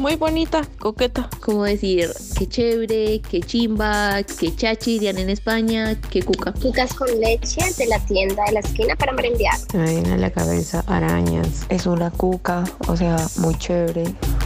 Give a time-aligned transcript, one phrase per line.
[0.00, 1.28] muy bonita, coqueta.
[1.40, 6.52] Como decir, qué chévere, qué chimba, qué chachi, dirían en España, qué cuca.
[6.52, 9.54] Cucas con leche de la tienda de la esquina para merendear.
[9.74, 11.66] Me viene a la cabeza arañas.
[11.68, 14.04] Es una cuca, o sea, muy chévere,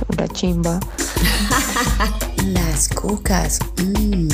[0.09, 0.81] una chimba.
[2.47, 3.61] Las cucas.
[3.79, 4.29] Mmm.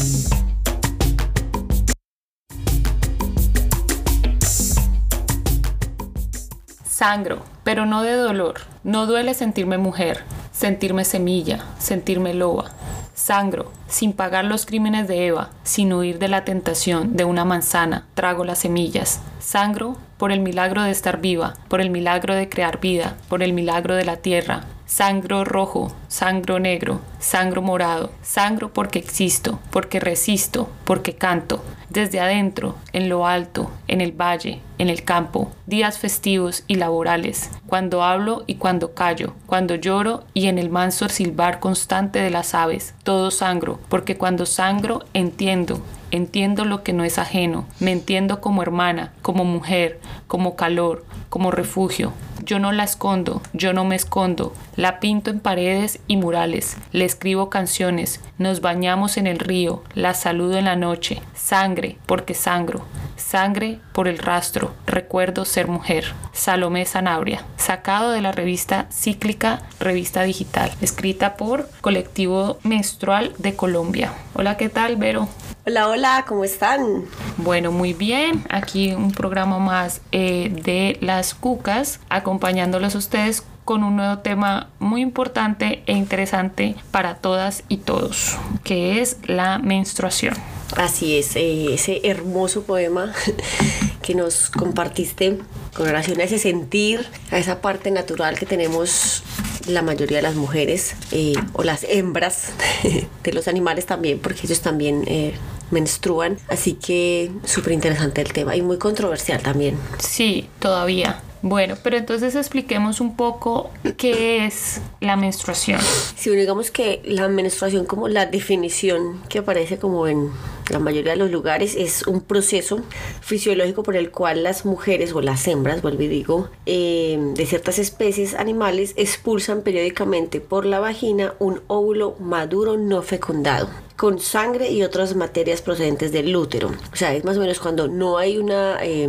[6.88, 8.60] Sangro, pero no de dolor.
[8.84, 10.24] No duele sentirme mujer,
[10.60, 12.66] sentirme semilla, sentirme loba.
[13.14, 18.06] Sangro, sin pagar los crímenes de Eva, sin huir de la tentación de una manzana,
[18.12, 19.22] trago las semillas.
[19.38, 23.54] Sangro por el milagro de estar viva, por el milagro de crear vida, por el
[23.54, 30.68] milagro de la tierra, sangro rojo, sangro negro, sangro morado, sangro porque existo, porque resisto,
[30.84, 36.62] porque canto, desde adentro, en lo alto, en el valle, en el campo, días festivos
[36.68, 42.20] y laborales, cuando hablo y cuando callo, cuando lloro y en el manso silbar constante
[42.20, 47.66] de las aves, todo sangro, porque cuando sangro entiendo, entiendo lo que no es ajeno,
[47.80, 52.12] me entiendo como hermana, como mujer, como calor, como refugio.
[52.42, 57.04] Yo no la escondo, yo no me escondo, la pinto en paredes y murales, le
[57.04, 62.86] escribo canciones, nos bañamos en el río, la saludo en la noche, sangre, porque sangro,
[63.16, 66.14] sangre por el rastro, recuerdo ser mujer.
[66.32, 74.14] Salomé Sanabria, sacado de la revista Cíclica, revista digital, escrita por Colectivo Menstrual de Colombia.
[74.34, 75.28] Hola, ¿qué tal, Vero?
[75.66, 77.04] Hola, hola, ¿cómo están?
[77.36, 78.44] Bueno, muy bien.
[78.48, 84.70] Aquí un programa más eh, de las cucas, acompañándolos a ustedes con un nuevo tema
[84.78, 90.34] muy importante e interesante para todas y todos, que es la menstruación.
[90.78, 93.12] Así es, eh, ese hermoso poema
[94.02, 95.40] que nos compartiste
[95.76, 99.22] con relación a ese sentir, a esa parte natural que tenemos
[99.66, 102.52] la mayoría de las mujeres eh, o las hembras
[103.22, 105.34] de los animales también, porque ellos también eh,
[105.70, 106.38] menstruan.
[106.48, 109.76] Así que súper interesante el tema y muy controversial también.
[109.98, 111.22] Sí, todavía.
[111.42, 115.80] Bueno, pero entonces expliquemos un poco qué es la menstruación.
[116.16, 120.30] Si digamos que la menstruación como la definición que aparece como en
[120.70, 122.80] la mayoría de los lugares es un proceso
[123.20, 127.78] fisiológico por el cual las mujeres o las hembras, vuelvo y digo, eh, de ciertas
[127.78, 134.82] especies animales expulsan periódicamente por la vagina un óvulo maduro no fecundado con sangre y
[134.82, 136.70] otras materias procedentes del útero.
[136.90, 138.78] O sea, es más o menos cuando no hay una...
[138.82, 139.08] Eh,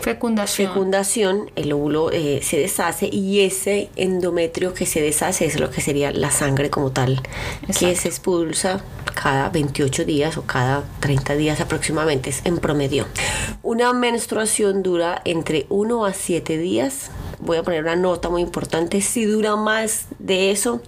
[0.00, 0.68] Fecundación.
[0.68, 5.80] Fecundación, el óvulo eh, se deshace y ese endometrio que se deshace es lo que
[5.80, 7.20] sería la sangre como tal,
[7.66, 8.82] que se expulsa
[9.20, 13.06] cada 28 días o cada 30 días aproximadamente, es en promedio.
[13.62, 17.10] Una menstruación dura entre 1 a 7 días.
[17.40, 19.00] Voy a poner una nota muy importante.
[19.00, 20.82] Si dura más de eso,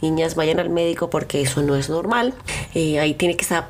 [0.00, 2.34] niñas vayan al médico porque eso no es normal.
[2.74, 3.68] Eh, ahí tiene que estar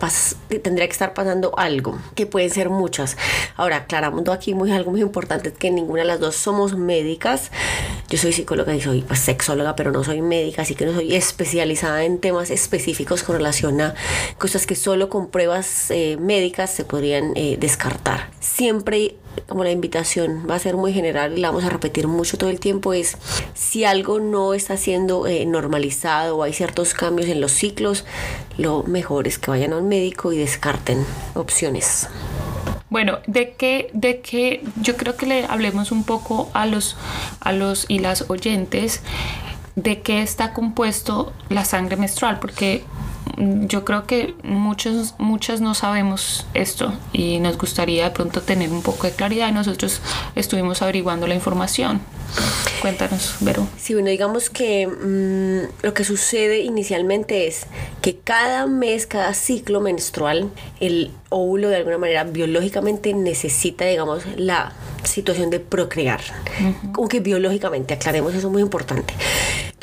[0.62, 3.16] tendría que estar pasando algo, que pueden ser muchas.
[3.56, 7.50] Ahora, aclarando aquí muy algo muy importante es que ninguna de las dos somos médicas.
[8.08, 11.14] Yo soy psicóloga y soy pues, sexóloga, pero no soy médica, así que no soy
[11.14, 13.94] especializada en temas específicos con relación a
[14.38, 18.30] cosas que solo con pruebas eh, médicas se podrían eh, descartar.
[18.40, 19.16] Siempre
[19.48, 22.50] como la invitación va a ser muy general y la vamos a repetir mucho todo
[22.50, 23.16] el tiempo es
[23.54, 28.04] si algo no está siendo eh, normalizado o hay ciertos cambios en los ciclos,
[28.58, 31.04] lo mejor es que vayan al médico y descarten
[31.34, 32.08] opciones.
[32.90, 36.96] Bueno, de qué, de qué, yo creo que le hablemos un poco a los,
[37.40, 39.00] a los y las oyentes
[39.76, 42.84] de qué está compuesto la sangre menstrual, porque
[43.36, 48.82] yo creo que muchos, muchas no sabemos esto y nos gustaría de pronto tener un
[48.82, 50.00] poco de claridad y nosotros
[50.34, 52.00] estuvimos averiguando la información.
[52.82, 53.68] Cuéntanos, Vero.
[53.78, 57.66] Sí, bueno, digamos que mm, lo que sucede inicialmente es
[58.00, 60.50] que cada mes, cada ciclo menstrual,
[60.80, 64.72] el óvulo de alguna manera biológicamente necesita, digamos, la
[65.04, 66.22] situación de procrear.
[66.94, 69.14] Aunque biológicamente, aclaremos eso muy importante.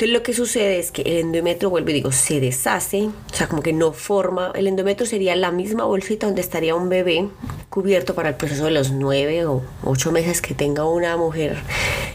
[0.00, 3.48] Entonces lo que sucede es que el endometrio, vuelvo y digo, se deshace, o sea,
[3.48, 7.28] como que no forma, el endometrio sería la misma bolsita donde estaría un bebé
[7.68, 11.58] cubierto para el proceso de los nueve o ocho meses que tenga una mujer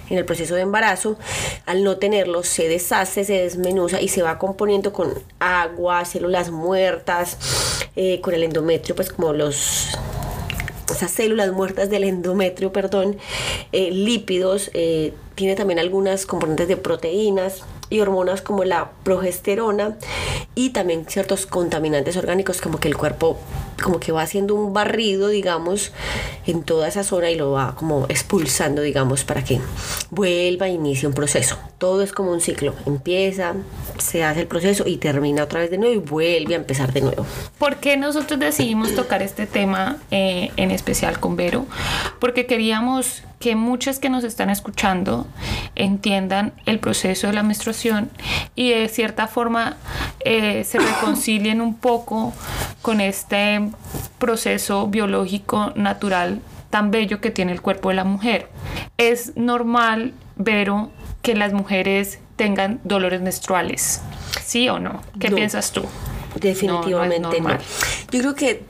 [0.09, 0.74] en el proceso de embarazo.
[1.65, 7.37] Al no tenerlo, se deshace, se desmenuza y se va componiendo con agua, células muertas,
[7.95, 9.97] eh, con el endometrio, pues como los
[10.91, 13.17] esas células muertas del endometrio, perdón,
[13.71, 19.97] eh, lípidos, eh, tiene también algunas componentes de proteínas y hormonas como la progesterona
[20.55, 23.37] y también ciertos contaminantes orgánicos como que el cuerpo
[23.81, 25.91] como que va haciendo un barrido, digamos,
[26.45, 29.59] en toda esa zona y lo va como expulsando, digamos, para que
[30.09, 31.57] vuelva e inicie un proceso.
[31.77, 32.73] Todo es como un ciclo.
[32.85, 33.53] Empieza,
[33.97, 37.01] se hace el proceso y termina otra vez de nuevo y vuelve a empezar de
[37.01, 37.25] nuevo.
[37.57, 41.65] ¿Por qué nosotros decidimos tocar este tema eh, en especial con Vero?
[42.19, 45.27] Porque queríamos que muchas que nos están escuchando
[45.75, 48.09] entiendan el proceso de la menstruación
[48.55, 49.77] y de cierta forma
[50.21, 52.33] eh, se reconcilien un poco
[52.81, 53.64] con este
[54.19, 58.49] proceso biológico natural tan bello que tiene el cuerpo de la mujer.
[58.97, 60.89] Es normal, Vero,
[61.21, 64.01] que las mujeres tengan dolores menstruales,
[64.43, 65.01] ¿sí o no?
[65.19, 65.83] ¿Qué piensas tú?
[66.39, 67.57] Definitivamente no,
[68.11, 68.63] Yo creo que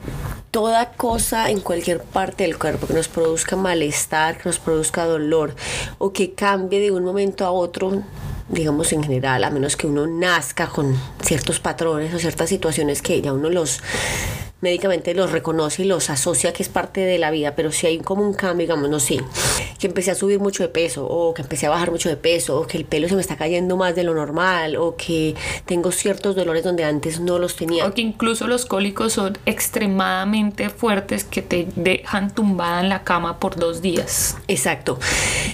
[0.52, 5.54] toda cosa en cualquier parte del cuerpo que nos produzca malestar, que nos produzca dolor
[5.98, 8.02] o que cambie de un momento a otro,
[8.48, 13.20] digamos en general, a menos que uno nazca con ciertos patrones o ciertas situaciones que
[13.20, 13.82] ya uno los
[14.60, 17.98] médicamente los reconoce y los asocia que es parte de la vida, pero si hay
[17.98, 19.20] como un cambio, digamos, no sé,
[19.78, 22.60] que empecé a subir mucho de peso o que empecé a bajar mucho de peso
[22.60, 25.34] o que el pelo se me está cayendo más de lo normal o que
[25.66, 27.86] tengo ciertos dolores donde antes no los tenía.
[27.86, 33.38] O que incluso los cólicos son extremadamente fuertes que te dejan tumbada en la cama
[33.38, 34.36] por dos días.
[34.48, 34.98] Exacto.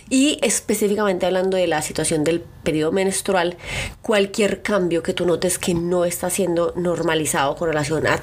[0.09, 3.57] Y específicamente hablando de la situación del periodo menstrual,
[4.01, 8.21] cualquier cambio que tú notes que no está siendo normalizado con relación a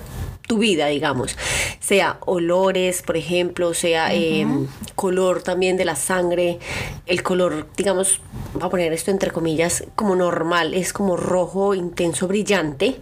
[0.49, 1.37] tu vida, digamos,
[1.79, 4.65] sea olores, por ejemplo, sea em,
[4.95, 6.57] color también de la sangre,
[7.05, 8.19] el color, digamos,
[8.55, 12.99] voy a poner esto entre comillas, como normal, es como rojo, intenso, brillante,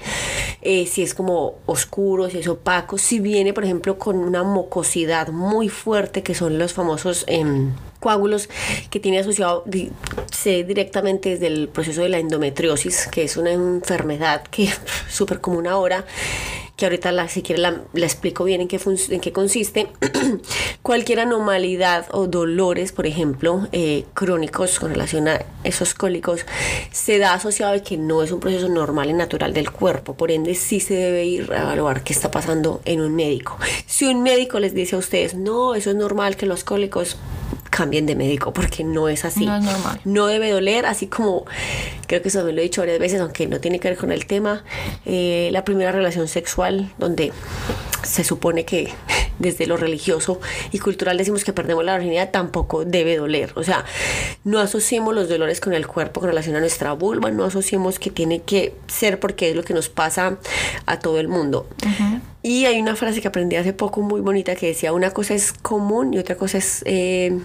[0.61, 5.29] eh, si es como oscuro, si es opaco, si viene, por ejemplo, con una mucosidad
[5.29, 7.23] muy fuerte, que son los famosos...
[7.27, 8.47] Em, coágulos
[8.91, 9.63] que tiene asociado
[10.31, 14.79] se directamente desde el proceso de la endometriosis, que es una enfermedad que es
[15.09, 16.05] súper común ahora
[16.77, 18.79] que ahorita la, si quiere la, explico bien en qué,
[19.09, 19.87] en qué consiste,
[20.83, 26.45] cualquier anomalidad o dolores, por ejemplo, eh, crónicos con relación a esos cólicos,
[26.91, 30.29] se da asociado a que no es un proceso normal y natural del cuerpo, por
[30.29, 33.57] ende sí se debe ir a evaluar qué está pasando en un médico.
[33.87, 37.17] Si un médico les dice a ustedes, no, eso es normal que los cólicos
[37.77, 39.45] cambien de médico porque no es así.
[39.45, 40.01] No es normal.
[40.03, 41.45] No debe doler, así como
[42.07, 44.11] creo que eso me lo he dicho varias veces, aunque no tiene que ver con
[44.11, 44.63] el tema.
[45.05, 47.31] Eh, la primera relación sexual, donde
[48.01, 48.91] se supone que
[49.39, 50.39] desde lo religioso
[50.71, 53.51] y cultural decimos que perdemos la virginidad, tampoco debe doler.
[53.53, 53.85] O sea,
[54.43, 58.09] no asociemos los dolores con el cuerpo con relación a nuestra vulva, no asociemos que
[58.09, 60.39] tiene que ser porque es lo que nos pasa
[60.87, 61.67] a todo el mundo.
[62.47, 65.51] Y hay una frase que aprendí hace poco muy bonita que decía, una cosa es
[65.51, 67.37] común y otra cosa es eh,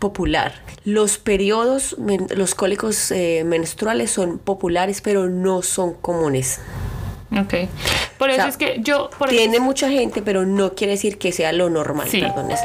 [0.00, 0.52] popular.
[0.84, 1.94] Los periodos,
[2.34, 6.58] los cólicos eh, menstruales son populares, pero no son comunes.
[7.30, 7.54] Ok.
[8.18, 9.10] Por eso es que yo...
[9.28, 12.08] tiene mucha gente, pero no quiere decir que sea lo normal.
[12.08, 12.20] Sí,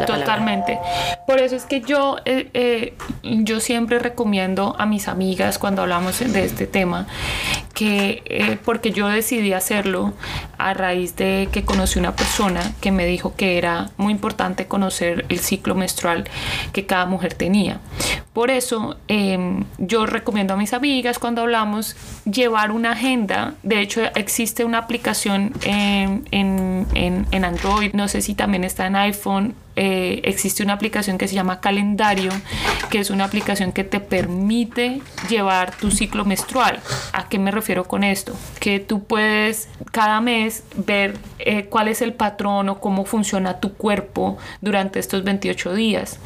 [0.07, 0.79] totalmente.
[1.27, 6.19] Por eso es que yo, eh, eh, yo siempre recomiendo a mis amigas cuando hablamos
[6.19, 7.07] de este tema
[7.73, 10.13] que eh, porque yo decidí hacerlo
[10.57, 15.25] a raíz de que conocí una persona que me dijo que era muy importante conocer
[15.29, 16.25] el ciclo menstrual
[16.71, 17.79] que cada mujer tenía.
[18.33, 23.55] Por eso em, yo recomiendo a mis amigas cuando hablamos llevar una agenda.
[23.63, 28.95] De hecho existe una aplicación en, en, en Android, no sé si también está en
[28.95, 32.31] iPhone eh, existe una aplicación que se llama Calendario,
[32.89, 36.79] que es una aplicación que te permite llevar tu ciclo menstrual.
[37.11, 38.33] ¿A qué me refiero con esto?
[38.59, 43.73] Que tú puedes cada mes ver eh, cuál es el patrón o cómo funciona tu
[43.73, 46.19] cuerpo durante estos 28 días.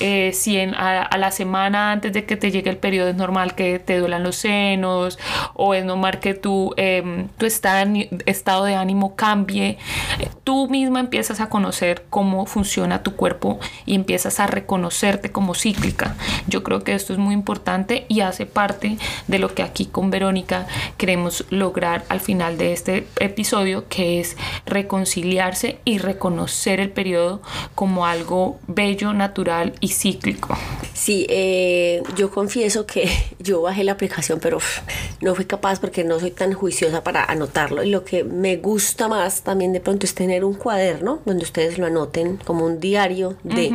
[0.00, 3.78] Eh, si a, la semana antes de que te llegue el periodo es normal que
[3.78, 5.18] te duelan los senos
[5.54, 9.78] o es normal que tu, em, tu estado de ánimo cambie,
[10.42, 16.16] tú misma empiezas a conocer cómo funciona tu cuerpo y empiezas a reconocerte como cíclica.
[16.46, 18.98] Yo creo que esto es muy importante y hace parte
[19.28, 24.36] de lo que aquí con Verónica queremos lograr al final de este episodio, que es
[24.66, 27.42] reconciliarse y reconocer el periodo
[27.74, 30.56] como algo bello, natural y cíclico.
[30.92, 34.58] Sí, eh, yo confieso que yo bajé la aplicación, pero
[35.20, 37.82] no fui capaz porque no soy tan juiciosa para anotarlo.
[37.82, 41.78] Y lo que me gusta más también de pronto es tener un cuaderno donde ustedes
[41.78, 43.72] lo anoten como un diario de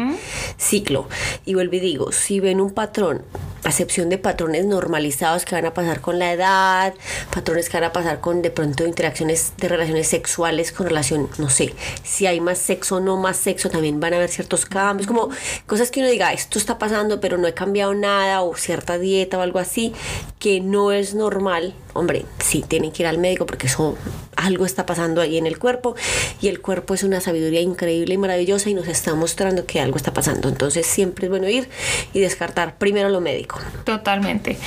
[0.57, 1.09] ciclo.
[1.45, 3.23] Y vuelvo y digo, si ven un patrón,
[3.63, 6.93] acepción de patrones normalizados que van a pasar con la edad,
[7.33, 11.49] patrones que van a pasar con de pronto interacciones de relaciones sexuales con relación, no
[11.49, 11.73] sé,
[12.03, 15.29] si hay más sexo o no más sexo, también van a haber ciertos cambios, como
[15.65, 19.37] cosas que uno diga, esto está pasando, pero no he cambiado nada, o cierta dieta
[19.37, 19.93] o algo así,
[20.39, 23.97] que no es normal, hombre, sí, tienen que ir al médico porque eso,
[24.35, 25.95] algo está pasando ahí en el cuerpo
[26.41, 29.97] y el cuerpo es una sabiduría increíble y maravillosa y nos está mostrando que algo
[29.97, 30.49] está pasando.
[30.49, 31.69] Entonces siempre es bueno ir
[32.13, 33.59] y descartar primero lo médico.
[33.83, 34.57] Totalmente.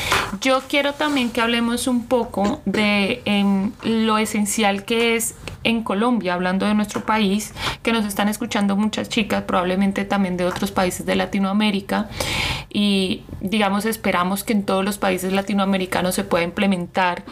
[0.41, 6.35] Yo quiero también que hablemos un poco de em, lo esencial que es en Colombia,
[6.35, 7.53] hablando de nuestro país,
[7.83, 12.09] que nos están escuchando muchas chicas, probablemente también de otros países de Latinoamérica,
[12.69, 12.92] y
[13.43, 17.25] digamos esperamos que en todos los países latinoamericanos se pueda implementar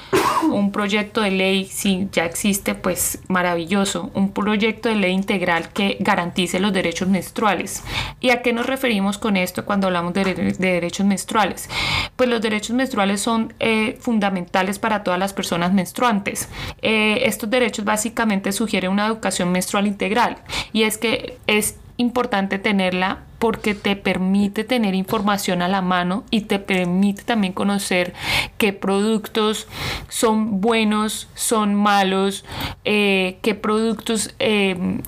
[0.50, 5.96] un proyecto de ley, si ya existe, pues maravilloso, un proyecto de ley integral que
[6.00, 7.82] garantice los derechos menstruales.
[8.20, 11.70] ¿Y a qué nos referimos con esto cuando hablamos de, de derechos menstruales?
[12.16, 16.48] Pues los derechos menstruales son eh, fundamentales para todas las personas menstruantes.
[16.82, 20.38] Eh, estos derechos básicamente sugieren una educación menstrual integral
[20.72, 26.42] y es que es importante tenerla porque te permite tener información a la mano y
[26.42, 28.12] te permite también conocer
[28.58, 29.66] qué productos
[30.08, 32.44] son buenos, son malos,
[32.84, 35.00] eh, qué productos eh,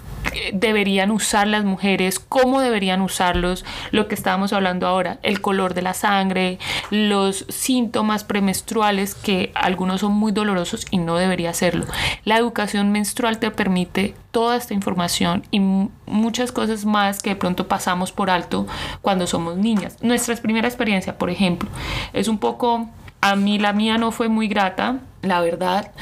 [0.53, 5.83] deberían usar las mujeres, cómo deberían usarlos, lo que estábamos hablando ahora, el color de
[5.83, 6.59] la sangre,
[6.91, 11.87] los síntomas premenstruales que algunos son muy dolorosos y no debería hacerlo.
[12.25, 17.69] La educación menstrual te permite toda esta información y muchas cosas más que de pronto
[17.69, 18.67] pasamos por alto
[19.01, 19.97] cuando somos niñas.
[20.03, 21.69] Nuestra primera experiencia, por ejemplo,
[22.13, 22.89] es un poco,
[23.21, 25.93] a mí la mía no fue muy grata, la verdad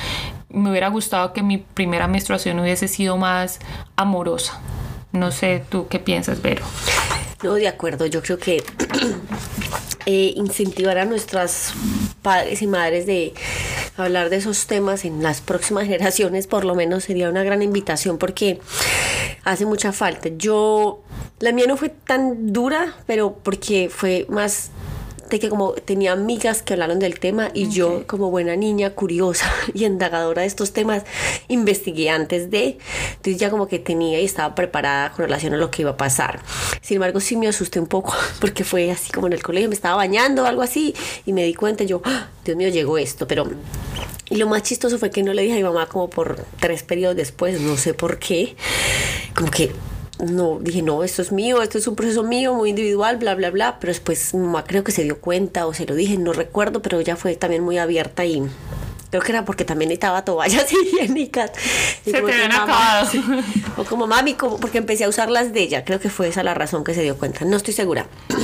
[0.49, 3.61] me hubiera gustado que mi primera menstruación hubiese sido más
[3.97, 4.61] amorosa.
[5.13, 6.65] No sé, ¿tú qué piensas, Vero?
[7.43, 8.63] No, de acuerdo, yo creo que
[10.07, 11.73] eh, incentivar a nuestras
[12.23, 13.33] padres y madres de
[13.97, 18.19] hablar de esos temas en las próximas generaciones, por lo menos sería una gran invitación
[18.19, 18.61] porque
[19.45, 20.29] hace mucha falta.
[20.37, 21.03] Yo,
[21.41, 24.71] la mía no fue tan dura, pero porque fue más
[25.39, 29.85] que como tenía amigas que hablaron del tema y yo como buena niña curiosa y
[29.85, 31.05] indagadora de estos temas
[31.49, 32.79] investigué antes de,
[33.11, 35.97] entonces ya como que tenía y estaba preparada con relación a lo que iba a
[35.97, 36.41] pasar.
[36.83, 39.75] Sin embargo sí me asusté un poco porque fue así como en el colegio, me
[39.75, 40.95] estaba bañando o algo así
[41.25, 42.29] y me di cuenta yo, ¡Ah!
[42.45, 43.49] Dios mío, llegó esto, pero
[44.29, 46.83] y lo más chistoso fue que no le dije a mi mamá como por tres
[46.83, 48.57] periodos después, no sé por qué,
[49.35, 49.73] como que
[50.27, 53.51] no, dije, no, esto es mío, esto es un proceso mío, muy individual, bla, bla,
[53.51, 53.79] bla.
[53.81, 56.99] Pero después mamá creo que se dio cuenta o se lo dije, no recuerdo, pero
[56.99, 58.43] ella fue también muy abierta y
[59.11, 61.53] creo que era porque también necesitaba toallas higiénicas.
[62.05, 63.11] se te habían acabado.
[63.77, 66.43] O como mami, como, porque empecé a usar las de ella, creo que fue esa
[66.43, 68.07] la razón que se dio cuenta, no estoy segura.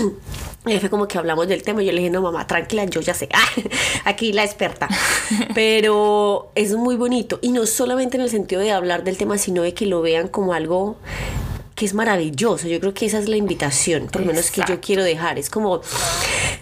[0.67, 1.81] Y fue como que hablamos del tema.
[1.81, 3.29] Yo le dije, no, mamá, tranquila, yo ya sé.
[4.05, 4.89] aquí la experta.
[5.55, 7.39] Pero es muy bonito.
[7.41, 10.27] Y no solamente en el sentido de hablar del tema, sino de que lo vean
[10.27, 10.97] como algo
[11.77, 12.67] que es maravilloso.
[12.67, 15.39] Yo creo que esa es la invitación, por lo menos que yo quiero dejar.
[15.39, 15.83] Es como,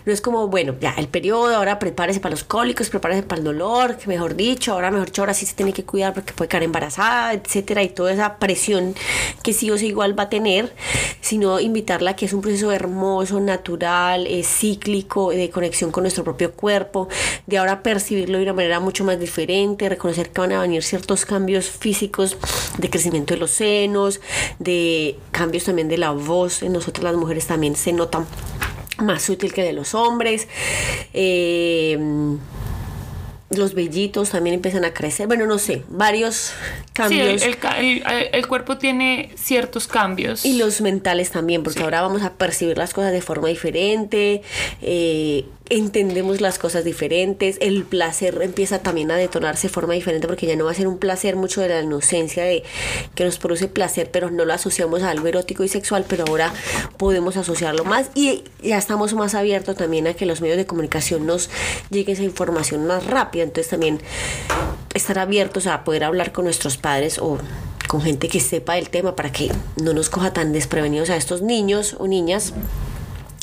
[0.04, 3.44] no es como, bueno, ya el periodo, ahora prepárese para los cólicos, prepárese para el
[3.44, 6.48] dolor, que mejor dicho, ahora mejor dicho, ahora sí se tiene que cuidar porque puede
[6.48, 8.94] quedar embarazada, etcétera, y toda esa presión
[9.42, 10.74] que sí o sí igual va a tener,
[11.20, 16.22] sino invitarla a que es un proceso hermoso, natural, es cíclico, de conexión con nuestro
[16.24, 17.08] propio cuerpo,
[17.46, 21.24] de ahora percibirlo de una manera mucho más diferente, reconocer que van a venir ciertos
[21.24, 22.36] cambios físicos
[22.78, 24.20] de crecimiento de los senos,
[24.58, 28.26] de cambios también de la voz en nosotras las mujeres también se notan
[28.98, 30.48] más útil que de los hombres.
[31.12, 31.98] Eh,
[33.50, 35.26] los vellitos también empiezan a crecer.
[35.26, 36.52] Bueno, no sé, varios
[36.92, 37.40] cambios.
[37.40, 40.44] Sí, el, cuerpo tiene ciertos cambios.
[40.44, 44.42] Y los mentales también, porque ahora vamos a percibir las cosas de forma diferente.
[44.82, 50.46] Eh, entendemos las cosas diferentes, el placer empieza también a detonarse de forma diferente porque
[50.46, 52.64] ya no va a ser un placer mucho de la inocencia de
[53.14, 56.52] que nos produce placer, pero no lo asociamos a algo erótico y sexual, pero ahora
[56.98, 58.10] podemos asociarlo más.
[58.14, 61.48] Y ya estamos más abiertos también a que los medios de comunicación nos
[61.90, 64.00] llegue esa información más rápida, entonces también
[64.92, 67.38] estar abiertos a poder hablar con nuestros padres o
[67.88, 71.42] con gente que sepa el tema para que no nos coja tan desprevenidos a estos
[71.42, 72.52] niños o niñas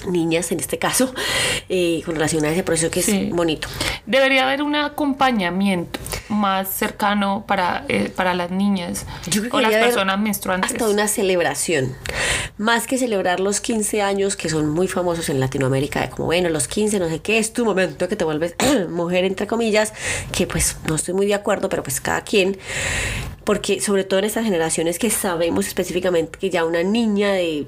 [0.08, 1.13] niñas en este caso
[1.70, 3.67] eh, con relación a ese proceso que es bonito.
[4.05, 9.05] Debería haber un acompañamiento más cercano para, eh, para las niñas
[9.51, 10.72] o las personas menstruantes.
[10.72, 11.96] Hasta una celebración.
[12.58, 16.50] Más que celebrar los 15 años que son muy famosos en Latinoamérica, de como bueno,
[16.50, 18.55] los 15, no sé qué, es tu momento que te vuelves
[18.89, 19.93] mujer, entre comillas,
[20.31, 22.58] que pues no estoy muy de acuerdo, pero pues cada quien
[23.43, 27.65] porque sobre todo en estas generaciones que sabemos específicamente que ya una niña de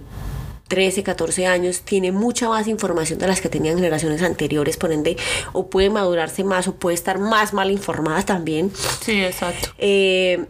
[0.68, 5.18] 13, 14 años, tiene mucha más información de las que tenían generaciones anteriores, por ende,
[5.52, 8.72] o puede madurarse más o puede estar más mal informada también.
[9.02, 9.70] Sí, exacto.
[9.78, 10.46] Eh,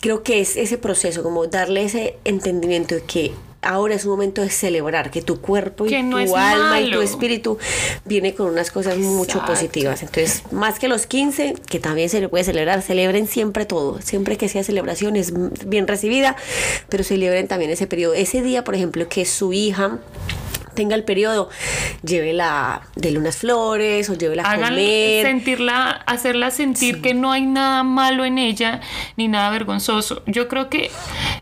[0.00, 3.32] creo que es ese proceso, como darle ese entendimiento de que
[3.66, 6.80] ahora es un momento de celebrar que tu cuerpo y Que no es tu alma
[6.80, 7.58] y tu espíritu
[8.04, 9.52] viene con unas cosas mucho Exacto.
[9.52, 10.02] positivas.
[10.02, 14.00] Entonces, más que los 15, que también se le puede celebrar, celebren siempre todo.
[14.00, 15.32] Siempre que sea celebración es
[15.66, 16.36] bien recibida,
[16.88, 18.14] pero celebren también ese periodo.
[18.14, 19.98] Ese día, por ejemplo, que su hija
[20.76, 21.48] tenga el periodo,
[22.04, 25.26] llévela de unas flores o llévela a Hagan comer.
[25.26, 28.80] sentirla, hacerla sentir que no hay nada malo en ella
[29.16, 30.22] ni nada vergonzoso.
[30.26, 30.90] Yo creo que,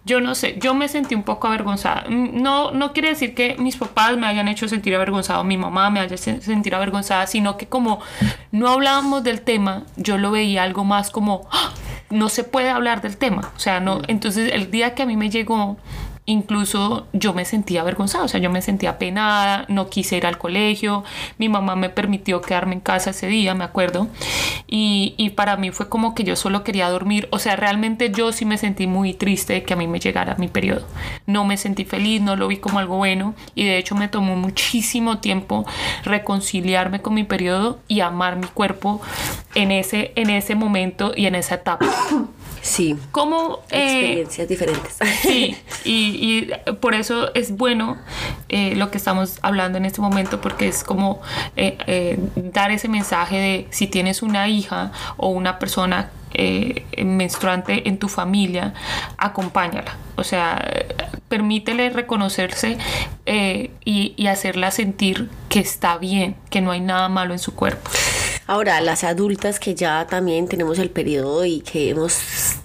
[0.07, 2.07] yo no sé, yo me sentí un poco avergonzada.
[2.09, 5.91] Mm, No, no quiere decir que mis papás me hayan hecho sentir avergonzado, mi mamá
[5.91, 8.01] me haya se- sentir avergonzada, sino que como
[8.53, 11.73] no hablábamos del tema, yo lo veía algo más como, "Ah,
[12.11, 13.51] no se puede hablar del tema.
[13.57, 15.77] O sea, no, entonces el día que a mí me llegó
[16.27, 20.39] incluso yo me sentía avergonzada, o sea, yo me sentía penada, no quise ir al
[20.39, 21.05] colegio,
[21.39, 24.09] mi mamá me permitió quedarme en casa ese día, me acuerdo,
[24.67, 28.33] y, y para mí fue como que yo solo quería dormir, o sea, realmente yo
[28.33, 30.87] sí me sentí muy triste de que a mí me llegara mi periodo,
[31.27, 34.35] no me sentí feliz, no lo vi como algo bueno, y de hecho me tomó
[34.35, 35.67] muchísimo tiempo
[36.05, 39.03] reconciliarme con mi periodo y amar mi cuerpo
[39.55, 41.87] en ese, en ese momento y en esa etapa.
[42.65, 43.61] Sí, ¿Cómo...
[43.71, 44.97] eh, experiencias diferentes.
[45.21, 45.55] Sí,
[45.85, 47.99] y, y por eso es bueno
[48.49, 51.21] eh, lo que estamos hablando en este momento, porque es como
[51.57, 57.87] eh, eh, dar ese mensaje de si tienes una hija o una persona eh, menstruante
[57.87, 58.73] en tu familia,
[59.19, 59.97] acompáñala.
[60.17, 60.67] O sea,
[61.29, 62.79] permítele reconocerse
[63.27, 67.55] eh, y, y hacerla sentir que está bien, que no hay nada malo en su
[67.55, 67.91] cuerpo.
[68.47, 72.19] Ahora, las adultas que ya también tenemos el periodo y que hemos,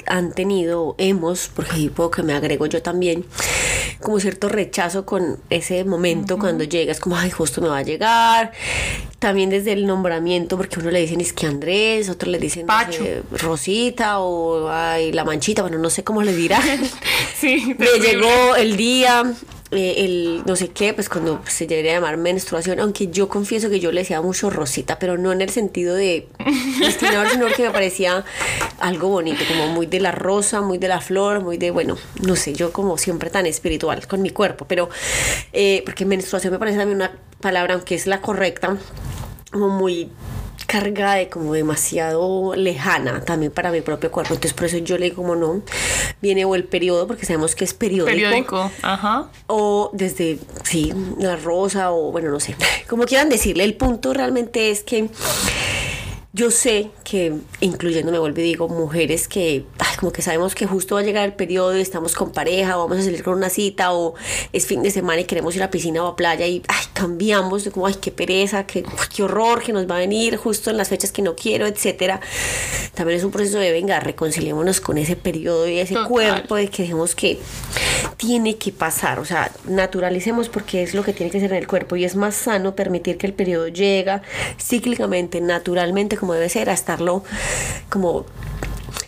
[0.07, 3.25] han tenido, hemos, porque puedo que me agrego yo también,
[4.01, 8.51] como cierto rechazo con ese momento cuando llegas, como, ay, justo me va a llegar.
[9.19, 12.67] También desde el nombramiento, porque uno le dicen es que Andrés, otros le dicen no
[12.67, 13.03] Pacho.
[13.03, 16.61] sé, Rosita o ay, la manchita, bueno, no sé cómo le dirá.
[17.39, 19.23] Sí, me llegó el día,
[19.71, 23.79] eh, el no sé qué, pues cuando se debería llamar menstruación, aunque yo confieso que
[23.79, 26.27] yo le decía mucho Rosita, pero no en el sentido de
[26.79, 28.25] discriminador, sino que me parecía
[28.79, 32.35] algo bonito, como muy de la rosa, muy de la flor, muy de, bueno, no
[32.35, 34.89] sé, yo como siempre tan espiritual con mi cuerpo, pero
[35.53, 38.75] eh, porque menstruación me parece también una palabra, aunque es la correcta,
[39.51, 40.09] como muy
[40.69, 44.35] cargada de como demasiado lejana también para mi propio cuerpo.
[44.35, 45.63] Entonces por eso yo le digo como no,
[46.21, 48.05] viene o el periodo, porque sabemos que es periódico.
[48.05, 48.71] periódico.
[48.83, 49.29] Ajá.
[49.47, 52.55] O desde, sí, la rosa o bueno, no sé,
[52.87, 53.63] como quieran decirle.
[53.63, 55.09] El punto realmente es que
[56.31, 60.93] yo sé que, incluyéndome, vuelvo y digo, mujeres que, ay, como que sabemos que justo
[60.93, 63.49] va a llegar el periodo y estamos con pareja, o vamos a salir con una
[63.49, 64.13] cita, o
[64.53, 67.63] es fin de semana y queremos ir a piscina o a playa y, ay, cambiamos,
[67.63, 68.83] de como, ay, qué pereza, qué,
[69.15, 72.21] qué horror que nos va a venir justo en las fechas que no quiero, etcétera.
[72.93, 76.09] También es un proceso de, venga, reconciliémonos con ese periodo y ese Total.
[76.09, 77.39] cuerpo, de que dejemos que
[78.17, 81.67] tiene que pasar, o sea, naturalicemos porque es lo que tiene que ser en el
[81.67, 84.21] cuerpo y es más sano permitir que el periodo llega
[84.59, 87.23] cíclicamente, naturalmente como debe ser, a estarlo
[87.89, 88.25] como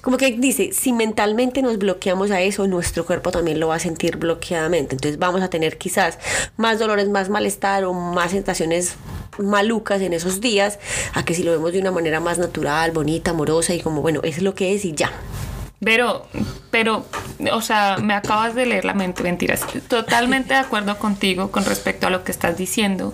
[0.01, 3.79] como que dice, si mentalmente nos bloqueamos a eso, nuestro cuerpo también lo va a
[3.79, 4.95] sentir bloqueadamente.
[4.95, 6.17] Entonces vamos a tener quizás
[6.57, 8.95] más dolores, más malestar o más sensaciones
[9.37, 10.79] malucas en esos días,
[11.13, 14.21] a que si lo vemos de una manera más natural, bonita, amorosa y como, bueno,
[14.23, 15.11] es lo que es y ya.
[15.83, 16.27] Pero,
[16.69, 17.05] pero,
[17.51, 19.61] o sea, me acabas de leer la mente, mentiras.
[19.87, 23.13] Totalmente de acuerdo contigo con respecto a lo que estás diciendo.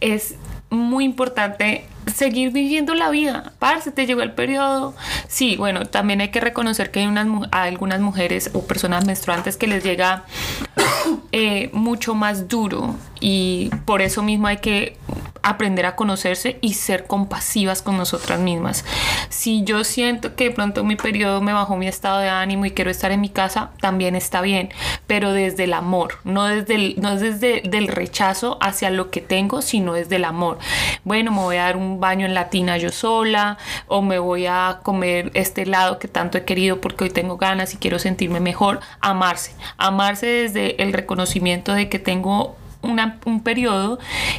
[0.00, 0.34] Es
[0.70, 1.84] muy importante
[2.14, 3.52] seguir viviendo la vida.
[3.58, 4.94] Parce, te llegó el periodo.
[5.28, 9.56] Sí, bueno, también hay que reconocer que hay unas, a algunas mujeres o personas menstruantes
[9.56, 10.24] que les llega
[11.32, 14.96] eh, mucho más duro y por eso mismo hay que
[15.42, 18.84] aprender a conocerse y ser compasivas con nosotras mismas.
[19.28, 22.70] Si yo siento que de pronto mi periodo me bajó mi estado de ánimo y
[22.70, 24.70] quiero estar en mi casa, también está bien,
[25.06, 29.62] pero desde el amor, no desde el, no desde del rechazo hacia lo que tengo,
[29.62, 30.58] sino desde el amor.
[31.04, 34.46] Bueno, me voy a dar un baño en la tina yo sola o me voy
[34.46, 38.40] a comer este helado que tanto he querido porque hoy tengo ganas y quiero sentirme
[38.40, 38.80] mejor.
[39.00, 43.98] Amarse, amarse desde el reconocimiento de que tengo una- un periodo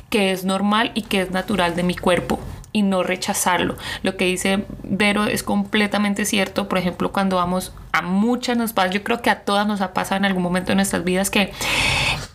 [0.10, 2.40] que es normal y que es natural de mi cuerpo
[2.74, 3.78] y no rechazarlo.
[4.02, 6.68] Lo que dice Vero es completamente cierto.
[6.68, 9.94] Por ejemplo, cuando vamos a muchas nos pasa, yo creo que a todas nos ha
[9.94, 11.54] pasado en algún momento de nuestras vidas que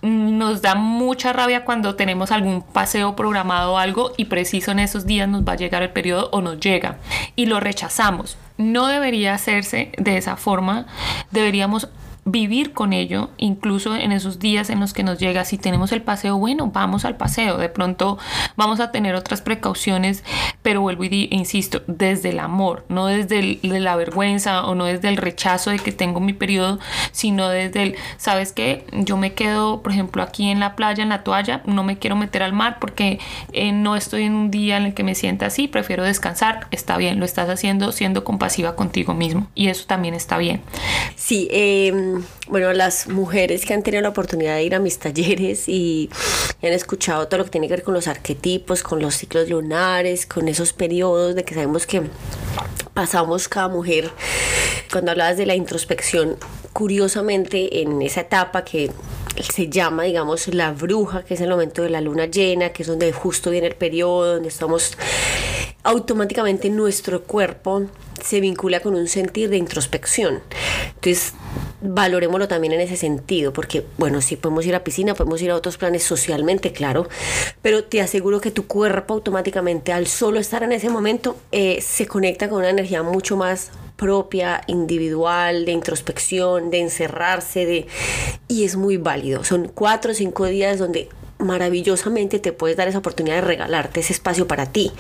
[0.03, 5.05] nos da mucha rabia cuando tenemos algún paseo programado o algo y preciso en esos
[5.05, 6.99] días nos va a llegar el periodo o nos llega
[7.35, 8.39] y lo rechazamos.
[8.57, 10.87] No debería hacerse de esa forma.
[11.31, 11.89] Deberíamos
[12.31, 16.03] vivir con ello, incluso en esos días en los que nos llega, si tenemos el
[16.03, 18.19] paseo, bueno, vamos al paseo, de pronto
[18.57, 20.25] vamos a tener otras precauciones,
[20.63, 25.17] pero vuelvo y insisto, desde el amor, no desde la vergüenza o no desde el
[25.17, 26.79] rechazo de que tengo mi periodo,
[27.13, 28.85] sino desde el, ¿sabes qué?
[28.93, 32.17] Yo me quedo, por ejemplo, aquí en la playa, en la toalla, no me quiero
[32.17, 33.19] meter al mar porque
[33.53, 36.97] eh, no estoy en un día en el que me sienta así, prefiero descansar, está
[36.97, 40.61] bien, lo estás haciendo siendo compasiva contigo mismo y eso también está bien.
[41.17, 42.18] Sí, em,
[42.49, 46.11] bueno, las mujeres que han tenido la oportunidad de ir a mis talleres y,
[46.63, 50.27] han escuchado todo lo que tiene que ver con los arquetipos, con los ciclos lunares,
[50.27, 52.03] con esos periodos de que sabemos que
[52.95, 54.11] pasamos cada mujer,
[54.91, 56.37] cuando hablabas de la introspección,
[56.73, 58.91] curiosamente en esa etapa que
[59.43, 62.89] se llama, digamos, la bruja, que es el momento de la luna llena, que es
[62.89, 64.97] donde justo viene el periodo, donde estamos
[65.89, 67.87] automáticamente nuestro cuerpo
[68.23, 70.43] se vincula con un sentir de introspección.
[70.89, 71.33] Entonces,
[71.81, 75.57] valorémoslo también en ese sentido, porque bueno, sí podemos ir a piscina, podemos ir a
[75.57, 77.09] otros planes socialmente, claro,
[77.63, 82.07] pero te aseguro que tu cuerpo automáticamente al solo estar en ese momento eh, se
[82.07, 87.87] conecta con una energía mucho más propia, individual, de introspección, de encerrarse, de
[88.47, 89.43] y es muy válido.
[89.43, 94.13] Son cuatro o cinco días donde maravillosamente te puedes dar esa oportunidad de regalarte ese
[94.13, 94.91] espacio para ti,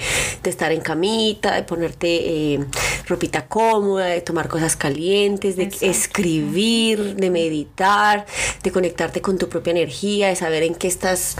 [0.42, 2.64] de estar en camita, de ponerte eh,
[3.06, 8.26] ropita cómoda, de tomar cosas calientes, de escribir, de meditar,
[8.62, 11.36] de conectarte con tu propia energía, de saber en qué estás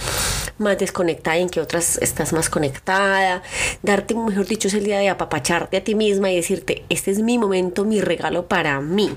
[0.58, 3.42] más desconectada y en qué otras estás más conectada,
[3.82, 7.20] darte, mejor dicho, es el día de apapacharte a ti misma y decirte, este es
[7.20, 9.16] mi momento, mi regalo para mí.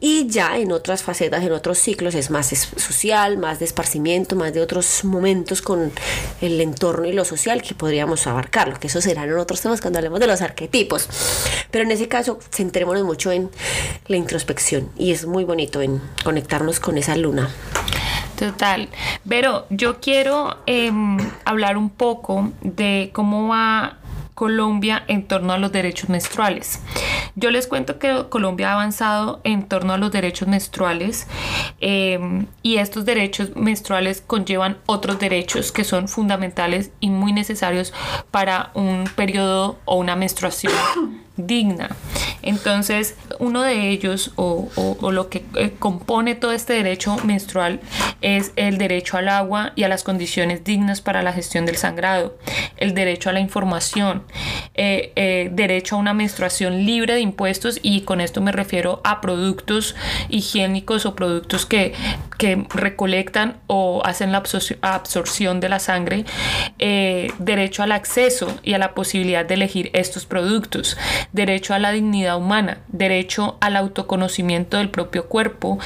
[0.00, 4.52] Y ya en otras facetas, en otros ciclos, es más social, más de esparcimiento, más
[4.52, 5.90] de otros momentos con
[6.42, 9.98] el entorno y lo social que podríamos abarcarlo, que eso serán en otros temas cuando
[9.98, 11.08] hablemos de los arquetipos.
[11.70, 13.50] Pero en ese caso, centrémonos mucho en
[14.06, 17.48] la introspección y es muy bonito en conectarnos con esa luna.
[18.38, 18.88] Total.
[19.28, 23.98] Pero yo quiero em, hablar un poco de cómo va
[24.34, 26.80] Colombia en torno a los derechos menstruales.
[27.36, 31.26] Yo les cuento que Colombia ha avanzado en torno a los derechos menstruales
[31.80, 37.92] em, y estos derechos menstruales conllevan otros derechos que son fundamentales y muy necesarios
[38.30, 40.72] para un periodo o una menstruación
[41.36, 41.90] digna.
[42.44, 44.68] Entonces, uno de ellos o,
[45.10, 47.80] lo que eh, compone todo este derecho menstrual
[48.20, 52.36] es el derecho al agua y a las condiciones dignas para la gestión del sangrado,
[52.76, 54.24] el derecho a la información,
[54.74, 59.22] eh, eh, derecho a una menstruación libre de impuestos y con esto me refiero a
[59.22, 59.94] productos
[60.28, 61.94] higiénicos o productos que,
[62.36, 64.42] que recolectan o hacen la
[64.82, 66.24] absorción de la sangre,
[66.78, 70.98] derecho al acceso y a la posibilidad de elegir estos productos,
[71.32, 75.78] derecho a la dignidad humana, derecho al autoconocimiento del propio cuerpo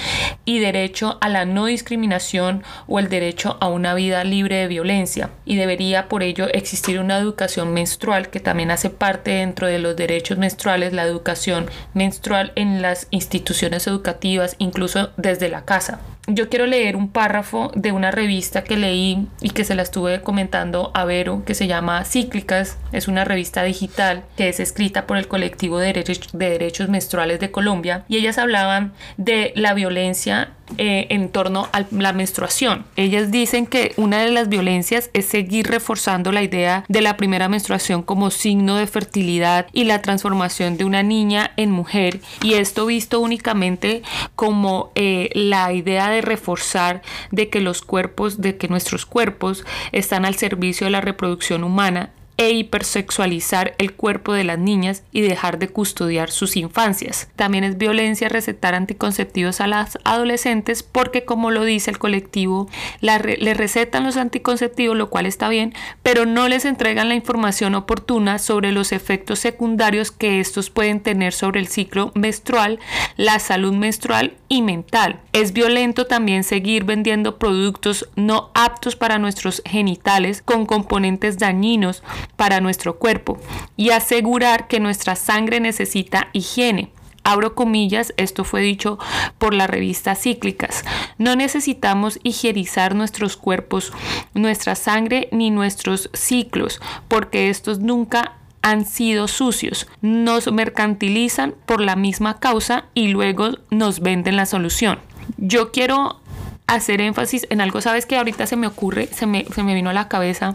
[0.44, 5.30] y derecho a la no discriminación o el derecho a una vida libre de violencia.
[5.44, 9.96] Y debería por ello existir una educación menstrual que también hace parte dentro de los
[9.96, 16.66] derechos menstruales, la educación menstrual en las instituciones educativas, incluso desde la casa yo quiero
[16.66, 21.04] leer un párrafo de una revista que leí y que se la estuve comentando a
[21.04, 22.76] Vero, que se llama Cíclicas.
[22.92, 27.50] Es una revista digital que es escrita por el colectivo de, de derechos menstruales de
[27.50, 32.84] Colombia y ellas hablaban de la violencia eh, en torno a la menstruación.
[32.96, 37.48] Ellas dicen que una de las violencias es seguir reforzando la idea de la primera
[37.48, 42.86] menstruación como signo de fertilidad y la transformación de una niña en mujer y esto
[42.86, 44.02] visto únicamente
[44.36, 50.24] como eh, la idea de reforzar de que los cuerpos, de que nuestros cuerpos están
[50.24, 55.58] al servicio de la reproducción humana e hipersexualizar el cuerpo de las niñas y dejar
[55.58, 57.28] de custodiar sus infancias.
[57.34, 62.68] También es violencia recetar anticonceptivos a las adolescentes porque como lo dice el colectivo,
[63.00, 65.74] la le recetan los anticonceptivos, lo cual está bien,
[66.04, 71.32] pero no les entregan la información oportuna sobre los efectos secundarios que estos pueden tener
[71.32, 72.78] sobre el ciclo menstrual,
[73.16, 75.20] la salud menstrual y mental.
[75.32, 82.04] Es violento también seguir vendiendo productos no aptos para nuestros genitales con componentes dañinos
[82.36, 83.38] para nuestro cuerpo
[83.76, 86.90] y asegurar que nuestra sangre necesita higiene.
[87.24, 88.98] Abro comillas, esto fue dicho
[89.36, 90.84] por la revista Cíclicas.
[91.18, 93.92] No necesitamos higienizar nuestros cuerpos,
[94.32, 99.86] nuestra sangre ni nuestros ciclos, porque estos nunca han sido sucios.
[100.00, 104.98] Nos mercantilizan por la misma causa y luego nos venden la solución.
[105.36, 106.20] Yo quiero
[106.68, 110.06] hacer énfasis en algo, sabes que ahorita se me ocurre, se me, vino a la
[110.06, 110.54] cabeza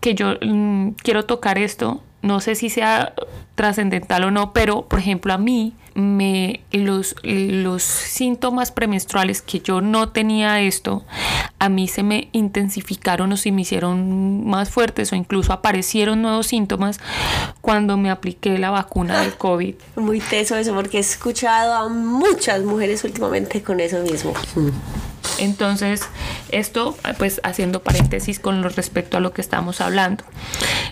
[0.00, 3.14] que yo mm, quiero tocar esto, no sé si sea
[3.54, 9.82] trascendental o no, pero por ejemplo a mí me, los, los síntomas premenstruales que yo
[9.82, 11.04] no tenía esto,
[11.58, 16.46] a mí se me intensificaron o se me hicieron más fuertes o incluso aparecieron nuevos
[16.46, 17.00] síntomas
[17.60, 19.74] cuando me apliqué la vacuna del COVID.
[19.96, 24.32] Muy teso eso porque he escuchado a muchas mujeres últimamente con eso mismo.
[25.38, 26.02] Entonces,
[26.50, 30.24] esto, pues haciendo paréntesis con lo respecto a lo que estamos hablando.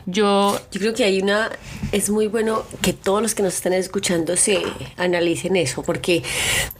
[0.07, 1.51] Yo, Yo creo que hay una,
[1.93, 4.63] es muy bueno que todos los que nos están escuchando se
[4.97, 6.23] analicen eso, porque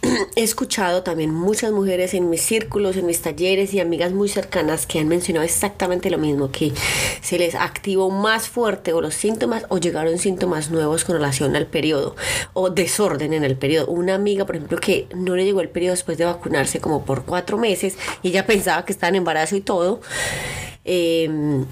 [0.37, 4.87] he escuchado también muchas mujeres en mis círculos, en mis talleres y amigas muy cercanas
[4.87, 6.73] que han mencionado exactamente lo mismo, que
[7.21, 11.67] se les activó más fuerte o los síntomas o llegaron síntomas nuevos con relación al
[11.67, 12.17] periodo
[12.53, 13.87] o desorden en el periodo.
[13.87, 17.25] Una amiga, por ejemplo, que no le llegó el periodo después de vacunarse como por
[17.25, 20.01] cuatro meses y ella pensaba que estaba en embarazo y todo.
[20.85, 21.65] eh,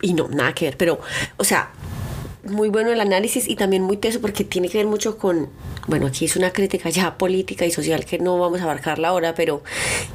[0.00, 1.00] y no, nada que ver, pero,
[1.36, 1.70] o sea,
[2.44, 5.48] muy bueno el análisis y también muy teso porque tiene que ver mucho con,
[5.86, 9.34] bueno, aquí es una crítica ya política y social que no vamos a abarcarla ahora,
[9.34, 9.62] pero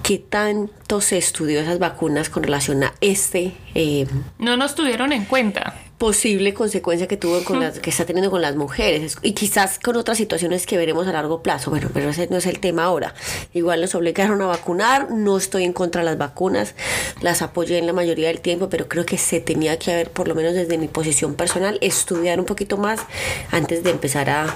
[0.03, 4.07] qué tanto se estudió esas vacunas con relación a este eh,
[4.39, 5.75] no nos tuvieron en cuenta.
[5.97, 9.95] Posible consecuencia que tuvo con las, que está teniendo con las mujeres y quizás con
[9.95, 11.71] otras situaciones que veremos a largo plazo.
[11.71, 13.15] Bueno, pero ese no es el tema ahora.
[13.53, 16.75] Igual nos obligaron a vacunar, no estoy en contra de las vacunas,
[17.21, 20.27] las apoyé en la mayoría del tiempo, pero creo que se tenía que haber, por
[20.27, 23.01] lo menos desde mi posición personal, estudiar un poquito más
[23.51, 24.55] antes de empezar a,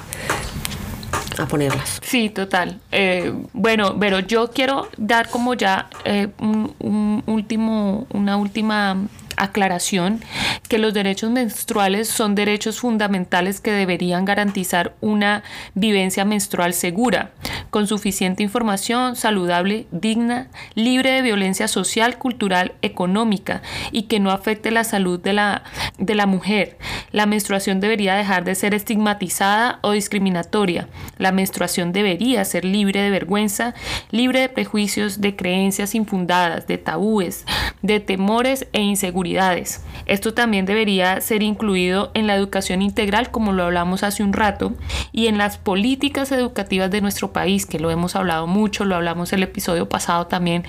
[1.40, 2.00] a ponerlas.
[2.04, 2.80] Sí, total.
[2.92, 8.98] Eh, bueno, pero yo quiero dar como ya eh, un, un último, una última
[9.38, 10.22] aclaración
[10.68, 17.32] que los derechos menstruales son derechos fundamentales que deberían garantizar una vivencia menstrual segura,
[17.72, 24.72] con suficiente información, saludable, digna, libre de violencia social, cultural, económica y que no afecte
[24.72, 25.64] la salud de la,
[25.98, 26.78] de la mujer.
[27.12, 30.90] La menstruación debería dejar de ser estigmatizada o discriminatoria.
[31.18, 33.74] La menstruación debería ser libre de vergüenza,
[34.12, 37.46] libre de prejuicios, de creencias infundadas, de tabúes,
[37.82, 39.84] de temores e inseguridades.
[40.06, 44.74] Esto también debería ser incluido en la educación integral, como lo hablamos hace un rato,
[45.14, 49.34] y en las políticas educativas de nuestro país, que lo hemos hablado mucho, lo hablamos
[49.34, 50.64] el episodio pasado también